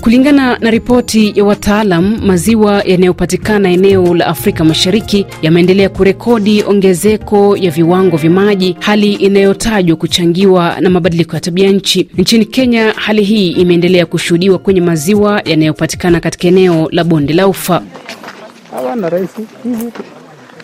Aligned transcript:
Kulingana 0.00 0.58
na 0.60 0.70
ripoti 0.70 1.32
ya 1.38 1.44
wataalam, 1.44 2.18
maziwa 2.26 2.82
yanayopatikana 2.86 3.70
eneo 3.70 4.14
la 4.14 4.26
Afrika 4.26 4.64
Mashariki 4.64 5.26
yameendelea 5.42 5.88
kurekodi 5.88 6.62
ongezeko 6.62 7.56
ya 7.56 7.70
viwango 7.70 8.16
vya 8.16 8.30
maji, 8.30 8.76
hali 8.80 9.12
inayotajwa 9.12 9.96
kuchangiwa 9.96 10.76
na 10.80 10.90
mabadiliko 10.90 11.34
ya 11.36 11.40
tabia 11.40 11.70
nchi. 11.70 12.08
Nchini 12.18 12.44
Kenya, 12.44 12.92
hali 12.96 13.22
hii 13.24 13.50
imeendelea 13.50 14.06
kushuhudiwa 14.06 14.58
kwenye 14.58 14.80
maziwa 14.80 15.42
yanayopatikana 15.44 16.20
katika 16.20 16.48
eneo 16.48 16.88
la 16.92 17.04
bonde 17.04 17.32
la 17.34 17.48
Ufa. 17.48 17.82
Hawana 18.72 19.08
rahisi. 19.10 19.46
Hivi. 19.62 19.92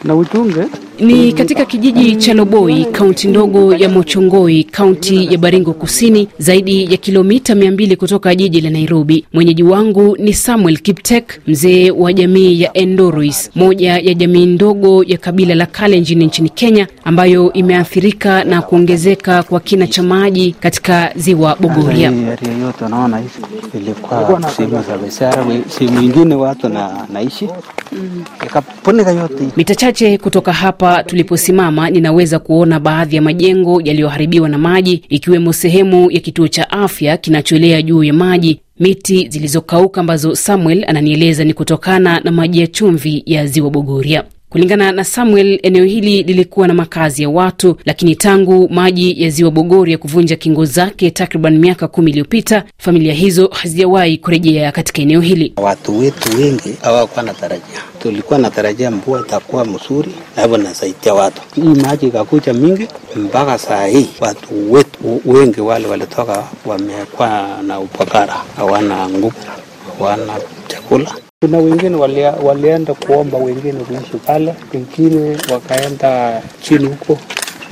Na 0.05 0.15
uchunge 0.15 0.65
Ni 1.01 1.33
katika 1.33 1.65
kijiji 1.65 2.17
cha 2.17 2.35
Loboi, 2.35 2.85
kaunti 2.85 3.29
ndogo 3.29 3.75
ya 3.75 3.89
Mochongoi, 3.89 4.65
kaunti 4.65 5.33
ya 5.33 5.39
Baringo 5.39 5.73
Kusini, 5.73 6.29
zaidi 6.39 6.85
ya 6.93 6.97
kilomita 6.97 7.55
200 7.55 7.97
kutoka 7.97 8.35
jiji 8.35 8.61
la 8.61 8.71
Nairobi. 8.71 9.25
Mwenyeji 9.33 9.63
wangu 9.63 10.17
ni 10.17 10.33
Samuel 10.35 10.79
Kiptek, 10.79 11.41
mzee 11.47 11.91
wa 11.91 12.13
jamii 12.13 12.61
ya 12.61 12.73
Endorois, 12.77 13.51
moja 13.55 13.99
ya 13.99 14.15
jamii 14.15 14.47
ndogo 14.47 15.05
ya 15.05 15.19
kabila 15.19 15.55
la 15.55 15.67
Kalenjin 15.67 16.23
nchini 16.23 16.49
Kenya, 16.49 16.87
ambayo 17.05 17.53
imeathirika 17.53 18.45
na 18.45 18.63
kuongezeka 18.63 19.43
kwa 19.43 19.61
kina 19.61 19.87
cha 19.87 20.03
maji 20.03 20.53
katika 20.61 21.13
ziwa 21.17 21.57
Bogoria. 21.61 22.13
Yote 22.63 22.85
unaona 22.87 23.23
ilikuwa 23.75 24.51
sehemu 24.57 24.83
za 24.89 24.99
biashara, 24.99 25.47
sehemu 25.69 26.03
ingine 26.03 26.35
watu 26.35 26.69
na 26.69 27.07
naishi 27.13 27.49
ikafunika 28.47 29.11
yote. 29.11 29.45
Mita 29.57 29.75
chache 29.75 30.19
kutoka 30.19 30.53
hapa 30.53 30.88
tuliposimama, 31.07 31.91
ninaweza 31.91 32.39
kuona 32.39 32.81
baadhi 32.81 33.17
ya 33.17 33.23
majengo 33.23 33.81
yaliyoharibiwa 33.85 34.49
na 34.49 34.59
maji, 34.59 35.03
ikiwemo 35.09 35.53
sehemu 35.53 36.11
ya 36.11 36.21
kituo 36.21 36.49
cha 36.49 36.71
afya 36.71 37.17
kinachoelea 37.17 37.83
juu 37.83 38.05
ya 38.05 38.13
maji, 38.13 38.61
miti 38.81 39.29
zilizokauka 39.29 40.01
ambazo 40.01 40.35
Samuel 40.35 40.85
ananieleza 40.89 41.45
ni 41.45 41.55
kutokana 41.55 42.21
na 42.21 42.31
maji 42.31 42.61
ya 42.61 42.67
chumvi 42.67 43.23
ya 43.27 43.47
ziwa 43.47 43.71
Bogoria. 43.71 44.25
Kulingana 44.51 44.93
na 44.93 45.05
Samuel, 45.05 45.61
eneo 45.63 45.85
hili 45.85 46.23
lilikuwa 46.23 46.69
na 46.69 46.75
makazi 46.75 47.23
ya 47.23 47.29
watu, 47.29 47.77
lakini 47.85 48.17
tangu 48.17 48.69
maji 48.69 49.23
ya 49.23 49.31
ziwa 49.31 49.53
ya 49.87 49.99
kuvunja 49.99 50.37
kingo 50.37 50.65
zake 50.65 51.11
takriban 51.11 51.59
miaka 51.59 51.89
kumi 51.89 52.11
iliyopita, 52.11 52.65
familia 52.79 53.13
hizo 53.13 53.49
hazijawahi 53.53 54.19
kurejea 54.19 54.73
katika 54.73 55.03
eneo 55.03 55.21
hili. 55.21 55.53
Watu 55.57 55.99
wetu 55.99 56.37
wengi 56.39 56.75
hawakuwa 56.83 57.23
na 57.23 57.35
tarajia, 57.35 57.81
tulikuwa 58.03 58.39
na 58.39 58.51
tarajia 58.51 58.91
mvua 58.91 59.21
itakuwa 59.21 59.65
mzuri 59.65 60.11
na 60.37 60.43
hivyo 60.43 60.59
nasaidia 60.59 61.15
watu. 61.15 61.43
Hii 61.55 61.81
maji 61.83 62.07
ikakuja 62.07 62.53
mingi 62.53 62.87
mpaka 63.17 63.59
saa 63.59 63.87
hii 63.87 64.07
watu 64.21 64.73
wetu 64.73 65.21
wengi 65.25 65.61
wale 65.61 65.87
walitoka 65.87 66.45
wamekuwa 66.67 67.59
na 67.67 67.81
upakara, 67.81 68.35
hawana 68.57 69.09
nguvu, 69.09 69.37
hawana 69.99 70.33
chakula. 70.69 71.15
Kuna 71.45 71.59
wengine 71.59 71.97
walia, 71.97 72.33
walienda 72.33 72.95
kuomba 72.95 73.39
wengine 73.39 73.73
kuishi 73.85 74.17
pale, 74.27 74.55
wengine 74.75 75.37
wakaenda 75.53 76.43
chini 76.63 76.87
huko 76.87 77.19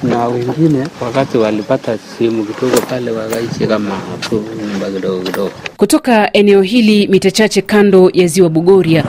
na 0.03 0.27
wengine 0.27 0.87
wakati 1.01 1.39
walipata 1.39 1.99
sehemu 1.99 2.45
kidogo 2.45 2.77
pale 2.91 3.11
wakaishi 3.11 3.67
kama 3.67 3.99
tu 4.21 4.45
nyumba 4.71 4.91
kidogo 4.91 5.23
kidogo. 5.23 5.51
Kutoka 5.77 6.33
eneo 6.33 6.63
hili 6.63 7.07
mita 7.07 7.31
chache 7.31 7.63
kando 7.63 8.11
ya 8.15 8.27
ziwa 8.27 8.49
Bogoria, 8.49 9.05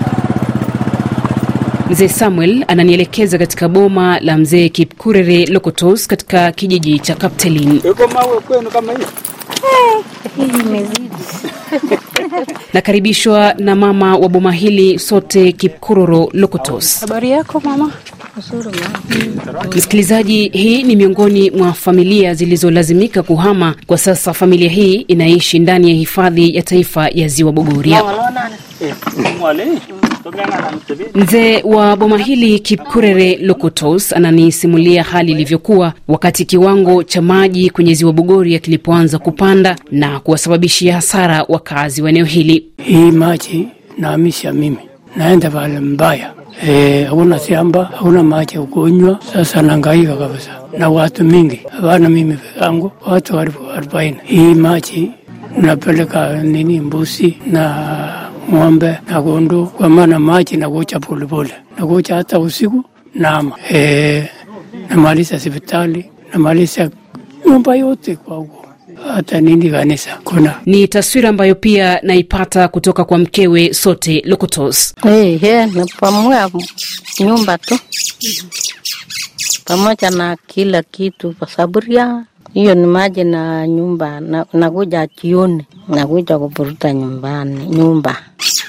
mzee 1.89 2.07
Samuel 2.07 2.65
ananielekeza 2.67 3.37
katika 3.37 3.69
boma 3.69 4.19
la 4.19 4.37
mzee 4.37 4.69
Kipkurere 4.69 5.45
Lokotos 5.45 6.07
katika 6.07 6.51
kijiji 6.51 6.99
cha 6.99 7.15
Kaptelin. 7.15 7.75
Iko 7.77 8.07
mawe 8.07 8.39
kwenu 8.39 8.69
kama 8.71 8.93
hii? 8.93 9.05
Hii 10.37 10.59
imezidi. 10.59 11.09
Nakaribishwa 12.73 13.53
na 13.57 13.75
mama 13.75 14.15
wa 14.17 14.29
boma 14.29 14.51
hili 14.51 14.99
sote 14.99 15.51
Kipkuroro 15.51 16.29
Lokotos. 16.33 16.99
Habari 17.01 17.31
yako 17.31 17.59
mama? 17.59 17.91
Msikilizaji, 19.75 20.49
hii 20.53 20.83
ni 20.83 20.95
miongoni 20.95 21.51
mwa 21.51 21.73
familia 21.73 22.33
zilizolazimika 22.33 23.23
kuhama. 23.23 23.75
Kwa 23.87 23.97
sasa 23.97 24.33
familia 24.33 24.69
hii 24.69 24.95
inaishi 24.95 25.59
ndani 25.59 25.89
ya 25.89 25.95
hifadhi 25.95 26.55
ya 26.55 26.61
taifa 26.61 27.09
ya 27.09 27.27
ziwa 27.27 27.51
Bogoria. 27.51 28.03
Mzee 31.15 31.61
wa 31.63 31.95
boma 31.95 32.17
hili 32.17 32.59
Kipkurere 32.59 33.35
Lokotos 33.41 34.13
ananisimulia 34.13 35.03
hali 35.03 35.31
ilivyokuwa 35.31 35.93
wakati 36.07 36.45
kiwango 36.45 37.03
cha 37.03 37.21
maji 37.21 37.69
kwenye 37.69 37.93
ziwa 37.93 38.13
Bogoria 38.13 38.59
kilipoanza 38.59 39.19
kupanda 39.19 39.75
na 39.91 40.19
kuwasababishia 40.19 40.95
hasara 40.95 41.45
wakazi 41.49 42.01
wa 42.01 42.09
eneo 42.09 42.25
hili. 42.25 42.65
hii 42.83 43.11
maji 43.11 43.67
naamisha 43.97 44.53
mimi 44.53 44.77
naenda 45.15 45.49
pale 45.49 45.79
mbaya 45.79 46.36
Eh, 46.63 47.07
hauna 47.07 47.39
shamba 47.39 47.85
hauna 47.85 48.23
maji 48.23 48.55
ya 48.55 48.61
kunywa. 48.61 49.19
Sasa 49.33 49.61
nangaika 49.61 50.15
kabisa. 50.15 50.51
Na 50.77 50.89
watu 50.89 51.23
mingi, 51.23 51.59
hapana 51.71 52.09
mimi 52.09 52.33
peke 52.37 52.59
yangu, 52.65 52.91
watu 53.07 53.39
arobaini. 53.39 54.17
Hii 54.23 54.53
maji 54.53 55.11
napeleka 55.61 56.43
nini 56.43 56.79
mbuzi 56.79 57.37
na 57.51 57.75
ng'ombe 58.53 58.97
na 59.09 59.21
kondoo, 59.21 59.65
kwa 59.65 59.89
maana 59.89 60.19
maji 60.19 60.57
nakucha 60.57 60.99
polepole, 60.99 61.53
nakucha 61.77 62.15
hata 62.15 62.39
usiku 62.39 62.83
nama 63.15 63.55
eh, 63.69 64.27
namaliza 64.89 65.35
hospitali 65.35 66.05
namaliza 66.33 66.89
nyumba 67.47 67.75
yote 67.75 68.15
kwa 68.15 68.37
huko 68.37 68.56
hata 69.07 69.41
nini 69.41 69.69
kanisa 69.71 70.19
kuna 70.23 70.59
Ni 70.65 70.87
taswira 70.87 71.29
ambayo 71.29 71.55
pia 71.55 71.99
naipata 72.03 72.67
kutoka 72.67 73.03
kwa 73.03 73.17
mkewe 73.17 73.73
Sote 73.73 74.21
Lokotos. 74.25 74.93
napamua 75.73 76.43
eh, 76.43 76.51
ni 77.19 77.25
nyumba 77.25 77.57
tu 77.57 77.79
pamoja 79.65 80.09
na 80.09 80.37
kila 80.47 80.83
kitu, 80.83 81.33
kwa 81.39 81.47
saburia 81.47 82.25
hiyo 82.53 82.75
ni 82.75 82.85
maji 82.85 83.23
na 83.23 83.67
nyumba 83.67 84.19
na, 84.19 84.45
nakuja 84.53 85.07
jioni 85.21 85.65
nakuja 85.87 86.39
kuburuta 86.39 86.93
nyumbani 86.93 87.65
nyumba 87.65 88.17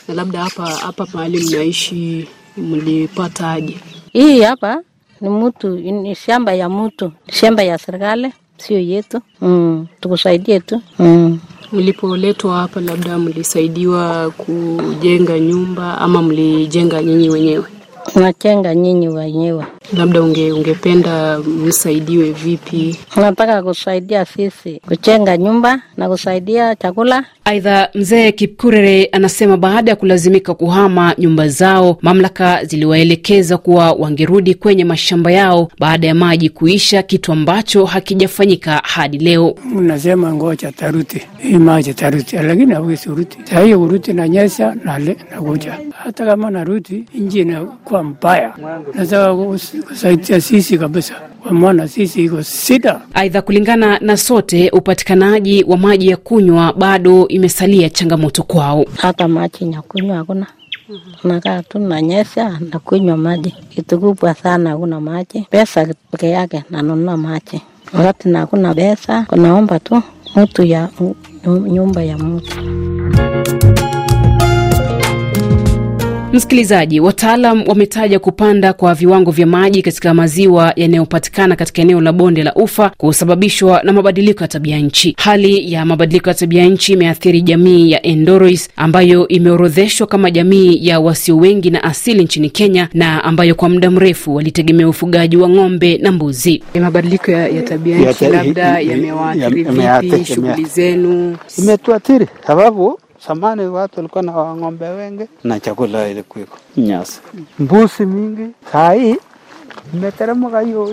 Na 0.09 0.15
labda 0.15 0.39
hapa 0.45 0.67
hapa 0.71 1.07
mahali 1.13 1.41
mnaishi 1.45 2.29
mlipata 2.57 3.51
aje? 3.51 3.77
hii 4.13 4.41
hapa 4.43 4.83
ni 5.21 5.29
mtu 5.29 5.69
ni 5.79 6.15
shamba 6.15 6.53
ya 6.55 6.69
mtu, 6.69 7.13
shamba 7.33 7.63
ya 7.63 7.79
serikali, 7.79 8.33
sio 8.59 8.79
yetu. 8.81 9.21
Mm, 9.41 9.87
tukusaidie 10.01 10.61
tu 10.61 10.81
mm. 10.99 11.39
Mlipoletwa 11.73 12.57
hapa, 12.57 12.81
labda 12.81 13.19
mlisaidiwa 13.19 14.31
kujenga 14.31 15.39
nyumba 15.39 15.99
ama 15.99 16.23
mlijenga 16.23 17.03
nyinyi 17.03 17.29
wenyewe? 17.31 17.65
Nachenga 18.15 18.75
nyinyi 18.75 19.09
wenyewe, 19.09 19.65
Labda 19.93 20.23
unge, 20.23 20.53
ungependa 20.53 21.39
msaidiwe 21.39 22.31
vipi? 22.31 22.97
Tunataka 23.15 23.63
kusaidia 23.63 24.25
sisi 24.25 24.81
kujenga 24.89 25.37
nyumba 25.37 25.81
na 25.97 26.09
kusaidia 26.09 26.77
chakula 26.77 27.25
Aidha, 27.45 27.89
mzee 27.95 28.33
Kipkurere 28.33 29.09
anasema 29.13 29.57
baada 29.57 29.91
ya 29.91 29.97
kulazimika 29.97 30.55
kuhama 30.55 31.15
nyumba 31.19 31.49
zao, 31.49 31.99
mamlaka 32.03 32.65
ziliwaelekeza 32.65 33.59
kuwa 33.59 33.93
wangerudi 33.93 34.55
kwenye 34.55 34.85
mashamba 34.85 35.33
yao 35.33 35.69
baada 35.79 36.07
ya 36.07 36.15
maji 36.15 36.49
kuisha, 36.49 37.03
kitu 37.03 37.33
ambacho 37.33 37.85
hakijafanyika 37.85 38.81
hadi 38.85 39.19
leo. 39.19 39.55
Unasema 39.77 40.33
ngoja 40.35 40.73
taruti 40.73 41.23
hii 41.39 41.59
maji 41.59 41.95
taruti, 41.95 42.37
lakini 42.37 42.75
hawezi 42.75 43.09
uruti 43.11 43.39
sahii, 43.45 43.75
uruti 43.75 44.13
na 44.13 44.29
nyesha 44.29 44.75
nale 44.85 45.17
nakuja, 45.31 45.79
hata 46.05 46.25
kama 46.27 46.51
naruti 46.51 47.05
nji 47.15 47.41
inakuwa 47.41 48.03
mbaya. 48.05 48.55
Kus- 48.99 49.78
kusaidia 49.83 50.41
sisi 50.41 50.79
kabisa, 50.79 51.15
kwa 51.43 51.53
maana 51.53 51.89
sisi 51.89 52.25
iko 52.25 52.43
sita. 52.43 53.01
Aidha, 53.15 53.43
kulingana 53.43 53.99
na 53.99 54.17
Sote, 54.17 54.71
upatikanaji 54.71 55.65
wa 55.65 55.77
maji 55.77 56.09
ya 56.09 56.17
kunywa 56.17 56.73
bado 56.73 57.29
imesalia 57.29 57.91
changamoto 57.91 58.43
kwao. 58.43 58.85
hata 58.97 59.29
maji 59.29 59.65
nyakunywa 59.65 60.17
hakuna. 60.17 60.47
Nakaa 61.25 61.63
tu 61.63 61.79
nanyesha 61.79 62.49
na 62.73 62.79
kunywa 62.79 63.17
maji, 63.17 63.55
kitu 63.69 63.99
kubwa 64.01 64.35
sana, 64.35 64.71
hakuna 64.71 65.01
maji. 65.01 65.47
Pesa 65.51 65.87
peke 66.11 66.31
yake 66.31 66.65
nanunua 66.71 67.17
maji, 67.17 67.61
wakati 67.93 68.29
na 68.29 68.39
hakuna 68.39 68.75
pesa, 68.75 69.23
kunaomba 69.29 69.81
tu 69.81 70.03
mtu 70.37 70.63
ya 70.63 70.89
nyumba 71.47 72.03
ya 72.03 72.19
mtu. 72.19 72.57
Msikilizaji, 76.33 77.01
wataalam 77.01 77.65
wametaja 77.69 78.19
kupanda 78.19 78.73
kwa 78.73 78.95
viwango 78.95 79.31
vya 79.31 79.47
maji 79.47 79.83
katika 79.83 80.15
maziwa 80.15 80.73
yanayopatikana 80.77 81.57
katika 81.57 81.83
eneo 81.83 82.01
la 82.01 82.13
bonde 82.13 82.43
la 82.43 82.55
Ufa 82.55 82.91
kusababishwa 82.97 83.83
na 83.83 83.93
mabadiliko 83.93 84.45
ya 84.45 84.49
tabia 84.49 84.79
nchi. 84.79 85.15
Hali 85.19 85.73
ya 85.73 85.85
mabadiliko 85.85 86.31
ya 86.31 86.35
tabia 86.35 86.65
nchi 86.65 86.93
imeathiri 86.93 87.41
jamii 87.43 87.91
ya 87.91 88.03
Endoris 88.07 88.69
ambayo 88.77 89.29
imeorodheshwa 89.29 90.07
kama 90.07 90.31
jamii 90.31 90.87
ya 90.87 91.01
wasio 91.01 91.37
wengi 91.37 91.71
na 91.71 91.83
asili 91.85 92.25
nchini 92.25 92.51
Kenya 92.51 92.89
na 92.95 93.25
ambayo 93.25 93.55
kwa 93.55 93.69
muda 93.69 93.91
mrefu 93.91 94.35
walitegemea 94.35 94.89
ufugaji 94.89 95.37
wa 95.37 95.49
ng'ombe 95.49 95.99
na 95.99 96.13
mbuzi. 96.13 96.63
Mabadiliko 96.81 97.31
ya, 97.31 97.49
ya 97.49 97.63
tabia 97.63 97.99
nchi 97.99 98.25
labda 98.25 98.77
hi- 98.77 98.85
hi- 98.85 98.91
yamewaathiri 98.91 99.65
vipi 100.11 100.25
shughuli 100.25 100.65
zenu? 100.65 101.37
Imetuathiri 101.59 102.27
sababu 102.47 102.99
zamani 103.29 103.67
watu 103.67 103.97
walikuwa 103.97 104.23
na 104.23 104.33
ng'ombe 104.33 104.89
wengi 104.89 105.25
na 105.45 105.61
chakula 105.61 106.09
ilikuwa 106.09 106.45
nyasi, 106.77 107.21
mbuzi 107.59 108.07
mingi. 108.07 108.51
Saa 108.73 108.93
hii 108.93 109.17
imeteremka 109.95 110.61
hiyo 110.61 110.85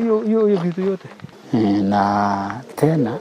vitu 0.64 0.82
yote 0.82 1.10
Eh, 1.54 1.82
na 1.84 2.62
tena 2.76 3.18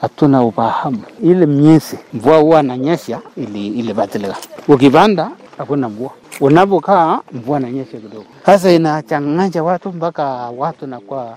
hatuna 0.00 0.42
ufahamu. 0.44 1.02
Ile 1.22 1.46
miezi 1.46 1.98
mvua 2.12 2.38
huwa 2.38 2.62
nanyesha 2.62 3.20
ili 3.36 3.66
ilibadilika, 3.68 4.36
ukipanda 4.68 5.30
hakuna 5.58 5.88
mvua, 5.88 6.10
unapokaa 6.40 7.20
mvua 7.32 7.60
nanyesha 7.60 7.98
kidogo. 7.98 8.24
Sasa 8.46 8.70
inachanganya 8.72 9.62
watu 9.64 9.92
mpaka 9.92 10.24
watu 10.56 10.86
nakuwa 10.86 11.36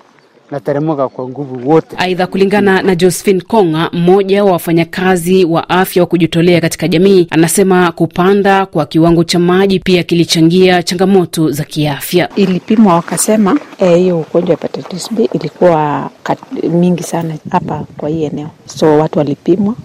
nateremka 0.52 1.10
kwa 1.10 1.30
nguvu 1.30 1.70
wote. 1.70 1.96
Aidha, 2.00 2.28
kulingana 2.28 2.82
na 2.82 2.96
Josephine 2.96 3.42
Konga, 3.42 3.90
mmoja 3.94 4.44
wa 4.44 4.52
wafanyakazi 4.52 5.46
wa 5.46 5.70
afya 5.70 6.04
wa 6.04 6.08
kujitolea 6.08 6.62
katika 6.62 6.88
jamii, 6.88 7.28
anasema 7.30 7.92
kupanda 7.92 8.66
kwa 8.66 8.86
kiwango 8.86 9.24
cha 9.24 9.40
maji 9.40 9.80
pia 9.80 10.04
kilichangia 10.04 10.84
changamoto 10.84 11.52
za 11.52 11.64
kiafya. 11.64 12.30
ilipimwa 12.36 12.94
wakasema 12.96 13.60
hiyo 13.80 13.96
hiyo 13.96 14.20
ugonjwa 14.20 14.56
wa 14.56 14.62
hepatitis 14.62 15.14
B 15.14 15.30
ilikuwa 15.34 16.10
kat, 16.24 16.40
mingi 16.64 17.04
sana 17.04 17.38
hapa 17.52 17.86
kwa 17.98 18.10
hii 18.10 18.24
eneo, 18.24 18.50
so 18.66 18.98
watu 18.98 19.20
walipimwa, 19.20 19.76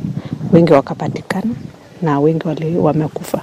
wengi 0.52 0.72
wakapatikana 0.72 1.54
na 2.02 2.20
wengi 2.20 2.48
wali, 2.48 2.76
wamekufa 2.76 3.40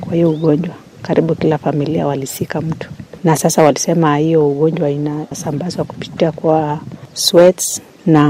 kwa 0.00 0.14
hiyo 0.14 0.30
ugonjwa. 0.30 0.74
Karibu 1.02 1.34
kila 1.34 1.58
familia 1.58 2.06
walisika 2.06 2.60
mtu, 2.60 2.90
na 3.24 3.36
sasa 3.36 3.62
walisema 3.62 4.16
hiyo 4.16 4.48
ugonjwa 4.48 4.90
inasambazwa 4.90 5.84
kupitia 5.84 6.32
kwa 6.32 6.80
sweats 7.14 7.80
na 8.06 8.24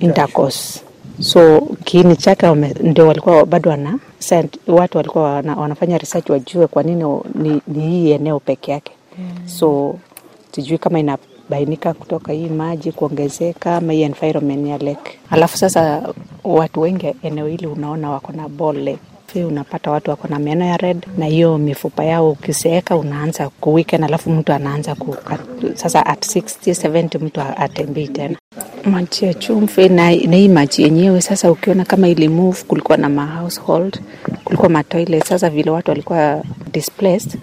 intercourse. 0.00 0.80
So 1.20 1.60
kiini 1.84 2.16
chake 2.16 2.46
ndio 2.82 3.06
walikuwa 3.08 3.46
bado 3.46 3.70
wana 3.70 3.98
watu 4.66 4.96
walikuwa 4.98 5.24
wana, 5.34 5.56
wanafanya 5.56 5.98
research 5.98 6.30
wajue 6.30 6.66
kwa 6.66 6.82
nini 6.82 7.04
ni, 7.34 7.60
ni 7.68 7.88
hii 7.88 8.10
eneo 8.10 8.40
peke 8.40 8.72
yake. 8.72 8.92
Mm. 9.18 9.48
so 9.48 9.94
sijui 10.52 10.78
kama 10.78 10.98
inabainika 11.00 11.94
kutoka 11.94 12.32
hii 12.32 12.48
maji 12.48 12.92
kuongezeka 12.92 13.76
ama 13.76 13.92
hii 13.92 14.02
environment 14.02 14.66
ya 14.68 14.78
lake. 14.78 15.18
Alafu 15.30 15.56
sasa 15.58 16.02
watu 16.44 16.80
wengi 16.80 17.14
eneo 17.22 17.46
hili 17.46 17.66
unaona 17.66 18.10
wako 18.10 18.32
na 18.32 18.48
ball 18.48 18.76
lake 18.84 18.98
unapata 19.34 19.90
watu 19.90 20.10
wako 20.10 20.28
na 20.28 20.38
meno 20.38 20.64
ya 20.64 20.76
red 20.76 21.06
na 21.18 21.26
hiyo 21.26 21.58
mifupa 21.58 22.04
yao 22.04 22.30
ukiseeka 22.30 22.96
unaanza 22.96 23.48
kuweaken 23.48 24.04
alafu 24.04 24.30
mtu 24.30 24.52
anaanza 24.52 24.96
sasa 25.74 26.06
at 26.06 26.36
60 26.36 26.88
70 26.88 27.24
mtu 27.24 27.40
atembei 27.56 28.08
tena. 28.08 28.36
Maji 28.84 29.24
ya 29.26 29.34
chumvi 29.34 29.88
na, 29.88 30.02
na 30.16 30.36
hii 30.36 30.48
maji 30.48 30.82
yenyewe 30.82 31.20
sasa 31.20 31.50
ukiona 31.50 31.84
kama 31.84 32.08
ili 32.08 32.28
move 32.28 32.62
kulikuwa 32.66 32.98
na 32.98 33.08
ma 33.08 33.26
household 33.26 34.00
kulikuwa 34.44 34.68
ma 34.68 34.84
sasa 35.24 35.50
vile 35.50 35.70
watu 35.70 35.90
walikuwa 35.90 36.42
displaced 36.72 37.38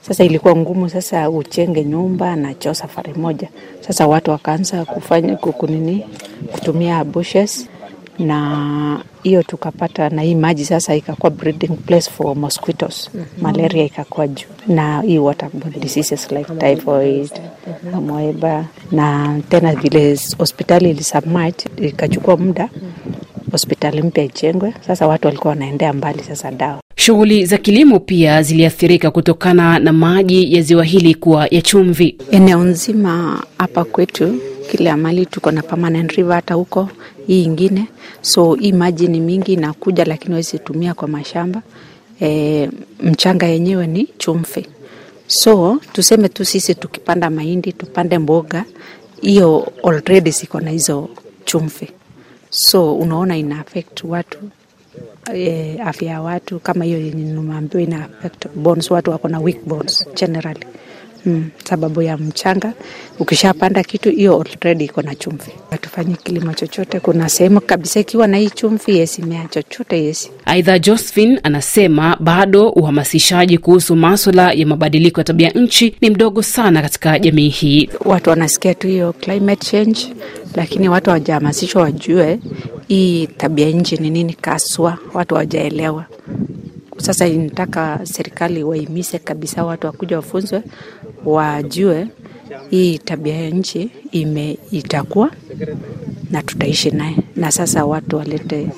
sasa 0.00 0.24
ilikuwa 0.24 0.56
ngumu 0.56 0.88
sasa 0.88 1.30
uchenge 1.30 1.84
nyumba 1.84 2.36
na 2.36 2.54
choo 2.54 2.74
safari 2.74 3.14
moja. 3.14 3.48
Sasa 3.80 4.06
watu 4.06 4.30
wakaanza 4.30 4.84
kufanya 4.84 5.36
kukunini 5.36 6.06
kutumia 6.52 7.04
bushes 7.04 7.68
na 8.18 9.00
hiyo 9.22 9.42
tukapata 9.42 10.08
na 10.10 10.22
hii 10.22 10.34
maji 10.34 10.64
sasa 10.64 10.94
ikakuwa 10.94 11.30
breeding 11.30 11.68
place 11.86 12.10
for 12.10 12.36
mosquitoes. 12.36 13.10
Mm-hmm. 13.14 13.42
malaria 13.42 13.84
ikakuwa 13.84 14.28
juu. 14.28 14.46
Na 14.66 15.00
hii 15.00 15.18
waterborne 15.18 15.78
diseases 15.80 16.30
like 16.32 16.52
typhoid 16.54 17.30
amoeba 17.94 18.64
na 18.92 19.38
tena 19.48 19.74
vile 19.74 20.18
hospitali 20.38 20.90
ilisubmerge 20.90 21.64
ikachukua 21.76 22.36
muda. 22.36 22.68
Hospitali 23.52 24.02
mpya 24.02 24.24
ijengwe. 24.24 24.74
Sasa 24.86 25.06
watu 25.06 25.26
walikuwa 25.26 25.50
wanaendea 25.50 25.92
mbali 25.92 26.22
sasa 26.22 26.50
dawa. 26.50 26.80
Shughuli 26.96 27.46
za 27.46 27.58
kilimo 27.58 28.00
pia 28.00 28.42
ziliathirika 28.42 29.10
kutokana 29.10 29.78
na 29.78 29.92
maji 29.92 30.54
ya 30.56 30.62
ziwa 30.62 30.84
hili 30.84 31.14
kuwa 31.14 31.46
ya 31.50 31.62
chumvi. 31.62 32.16
eneo 32.30 32.64
nzima 32.64 33.42
hapa 33.58 33.84
kwetu 33.84 34.34
kila 34.70 34.96
mali 34.96 35.26
tuko 35.26 35.50
na 35.50 35.62
permanent 35.62 36.12
river 36.12 36.34
hata 36.34 36.54
huko 36.54 36.88
hii 37.26 37.42
ingine. 37.44 37.88
So 38.22 38.54
hii 38.54 38.72
maji 38.72 39.08
ni 39.08 39.20
mingi 39.20 39.52
inakuja 39.52 40.04
lakini 40.04 40.34
wezi 40.34 40.58
tumia 40.58 40.94
kwa 40.94 41.08
mashamba. 41.08 41.62
E, 42.22 42.70
mchanga 43.00 43.46
yenyewe 43.46 43.86
ni 43.86 44.08
chumvi. 44.18 44.66
So 45.26 45.80
tuseme 45.92 46.28
tu 46.28 46.44
sisi 46.44 46.74
tukipanda 46.74 47.30
mahindi 47.30 47.72
tupande 47.72 48.18
mboga 48.18 48.64
hiyo 49.20 49.72
already 49.84 50.30
ziko 50.30 50.60
na 50.60 50.70
hizo 50.70 51.08
chumvi. 51.44 51.88
So 52.50 52.94
unaona 52.96 53.36
ina 53.36 53.60
affect 53.60 54.04
watu 54.04 54.38
e, 55.34 55.78
afya 55.84 56.10
ya 56.10 56.20
watu 56.20 56.58
kama 56.60 56.84
hiyo 56.84 56.98
yenye 56.98 57.24
nimeambiwa 57.24 57.82
ina 57.82 58.04
affect 58.04 58.48
bones 58.54 58.90
watu 58.90 59.10
wako 59.10 59.28
na 59.28 59.40
weak 59.40 59.64
bones 59.64 60.06
generally 60.14 60.64
Mm, 61.26 61.50
sababu 61.64 62.02
ya 62.02 62.16
mchanga. 62.16 62.72
Ukishapanda 63.18 63.82
kitu 63.82 64.10
hiyo 64.10 64.36
already 64.40 64.84
iko 64.84 65.02
na 65.02 65.14
chumvi. 65.14 65.50
Hatufanyi 65.70 66.14
kilimo 66.14 66.52
chochote. 66.54 67.00
Kuna 67.00 67.28
sehemu 67.28 67.60
kabisa 67.60 68.00
ikiwa 68.00 68.26
na 68.26 68.36
hii 68.36 68.50
chumvi 68.50 68.96
yesi 68.98 69.22
mea 69.22 69.46
chochote 69.50 70.04
yesi 70.04 70.30
Aidha, 70.44 70.78
Josephine 70.78 71.40
anasema 71.42 72.16
bado 72.20 72.68
uhamasishaji 72.68 73.58
kuhusu 73.58 73.96
maswala 73.96 74.52
ya 74.52 74.66
mabadiliko 74.66 75.20
ya 75.20 75.24
tabia 75.24 75.50
nchi 75.50 75.96
ni 76.00 76.10
mdogo 76.10 76.42
sana 76.42 76.82
katika 76.82 77.18
jamii 77.18 77.48
hii. 77.48 77.88
watu 78.04 78.30
wanasikia 78.30 78.74
tu 78.74 78.86
hiyo 78.88 79.12
climate 79.12 79.66
change 79.70 80.00
lakini 80.54 80.88
watu 80.88 81.10
hawajahamasishwa 81.10 81.82
wajue 81.82 82.38
hii 82.88 83.26
tabia 83.26 83.68
nchi 83.70 83.96
ni 83.96 84.10
nini 84.10 84.32
kaswa. 84.34 84.98
Watu 85.14 85.34
hawajaelewa. 85.34 86.04
Sasa 86.98 87.26
inataka 87.26 88.00
serikali 88.02 88.62
waimise 88.64 89.18
kabisa 89.18 89.64
watu 89.64 89.86
wakuja 89.86 90.16
wafunzwe 90.16 90.62
wajue 91.32 92.06
hii 92.70 92.98
tabia 92.98 93.34
ya 93.40 93.50
nchi 93.50 93.90
ime 94.12 94.58
itakuwa 94.70 95.30
na 96.30 96.42
tutaishi 96.42 96.90
naye. 96.90 97.16
Na 97.36 97.50
sasa 97.50 97.84
watu 97.84 98.16
walete 98.16 98.68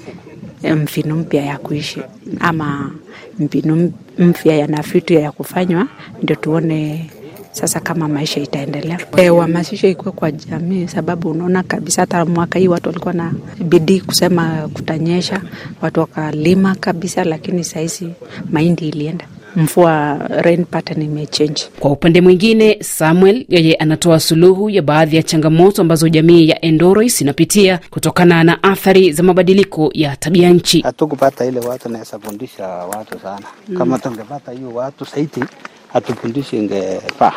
mfinu 0.76 1.16
mpya 1.16 1.42
ya 1.44 1.58
kuishi. 1.58 2.00
Ama 2.40 2.90
mbinu 3.38 3.92
mpya 4.18 4.56
ya 4.56 4.66
nafitu 4.66 5.12
ya 5.14 5.32
kufanywa 5.32 5.86
ndio 6.22 6.36
tuone 6.36 7.10
sasa 7.52 7.80
kama 7.80 8.08
maisha 8.08 8.40
itaendelea. 8.40 8.98
E, 9.16 9.30
uhamasisho 9.30 9.88
ikuwe 9.88 10.12
kwa 10.12 10.32
jamii, 10.32 10.86
sababu 10.88 11.30
unaona 11.30 11.62
kabisa 11.62 12.02
hata 12.02 12.24
mwaka 12.26 12.58
hii 12.58 12.68
watu 12.68 12.88
walikuwa 12.88 13.14
na 13.14 13.32
bidii 13.64 14.00
kusema 14.00 14.68
kutanyesha, 14.74 15.42
watu 15.82 16.00
wakalima 16.00 16.74
kabisa, 16.74 17.24
lakini 17.24 17.64
sahizi 17.64 18.08
mahindi 18.50 18.88
ilienda 18.88 19.24
mvua, 19.56 20.18
rain 20.28 20.64
pattern 20.64 21.02
imechange. 21.02 21.62
Kwa 21.80 21.90
upande 21.90 22.20
mwingine, 22.20 22.78
Samuel 22.82 23.44
yeye 23.48 23.74
anatoa 23.74 24.20
suluhu 24.20 24.70
ya 24.70 24.82
baadhi 24.82 25.16
ya 25.16 25.22
changamoto 25.22 25.82
ambazo 25.82 26.08
jamii 26.08 26.48
ya 26.48 26.64
Endorois 26.64 27.20
inapitia 27.20 27.80
kutokana 27.90 28.44
na 28.44 28.62
athari 28.62 29.12
za 29.12 29.22
mabadiliko 29.22 29.90
ya 29.94 30.16
tabia 30.16 30.50
nchi. 30.50 30.80
hatukupata 30.80 31.44
ile 31.44 31.60
watu 31.60 31.88
naweza 31.88 32.18
fundisha 32.18 32.66
watu 32.68 33.18
sana 33.18 33.46
mm. 33.68 33.76
kama 33.78 33.98
tungepata 33.98 34.52
hiyo 34.52 34.70
watu 34.74 35.04
saiti 35.06 35.44
hatufundishi 35.92 36.56
ingefaa 36.56 37.32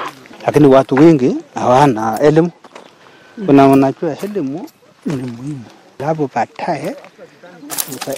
lakini 0.45 0.67
watu 0.67 0.95
wengi 0.95 1.35
hawana 1.55 2.19
elimu 2.19 2.51
kuna 3.45 3.67
unajua 3.67 4.17
elimu 4.23 4.67
ni 5.05 5.15
muhimu 5.15 5.63
alafu 5.99 6.29
baadaye 6.35 6.95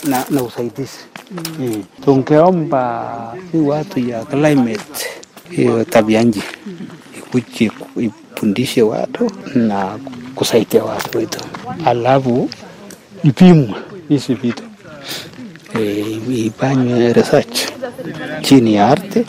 na, 0.03 0.25
na 0.29 0.43
usaidizi. 0.43 0.97
Mm. 1.59 1.83
tungeomba 2.05 3.33
si 3.51 3.57
watu 3.57 4.00
ya 4.00 4.25
climate 4.25 5.05
hiyo 5.50 5.83
tabia 5.83 6.21
nchi 6.24 6.43
ikuje 7.17 7.71
ifundishe 7.97 8.81
watu 8.81 9.31
na 9.55 10.00
kusaidia 10.35 10.83
watu 10.83 11.17
wetu. 11.17 11.39
Alafu 11.85 12.50
ipimwe 13.24 13.75
hizi 14.09 14.33
vitu. 14.33 14.63
E, 15.79 16.05
ifanywe 16.29 17.13
research 17.13 17.59
chini 18.41 18.75
ya 18.75 18.88
ardhi 18.88 19.25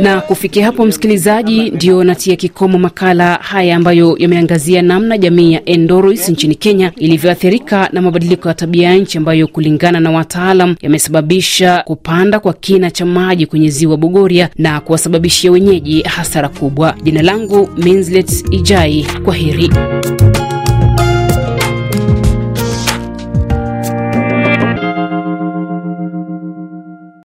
Na 0.00 0.20
kufikia 0.20 0.66
hapo, 0.66 0.86
msikilizaji, 0.86 1.70
ndio 1.70 2.04
natia 2.04 2.36
kikomo 2.36 2.78
makala 2.78 3.34
haya 3.34 3.76
ambayo 3.76 4.16
yameangazia 4.18 4.82
namna 4.82 5.18
jamii 5.18 5.52
ya 5.52 5.64
Endoris 5.64 6.28
nchini 6.28 6.54
Kenya 6.54 6.92
ilivyoathirika 6.96 7.88
na 7.92 8.02
mabadiliko 8.02 8.48
ya 8.48 8.54
tabia 8.54 8.88
ya 8.88 8.94
nchi 8.96 9.18
ambayo 9.18 9.46
kulingana 9.46 10.00
na 10.00 10.10
wataalam 10.10 10.76
yamesababisha 10.82 11.82
kupanda 11.86 12.40
kwa 12.40 12.52
kina 12.52 12.90
cha 12.90 13.06
maji 13.06 13.46
kwenye 13.46 13.70
ziwa 13.70 13.96
Bogoria 13.96 14.48
na 14.58 14.80
kuwasababishia 14.80 15.50
wenyeji 15.52 16.02
hasara 16.02 16.48
kubwa. 16.48 16.94
Jina 17.02 17.22
langu 17.22 17.68
Minslet 17.76 18.44
Ijai, 18.50 19.06
kwa 19.24 19.34
heri. 19.34 19.70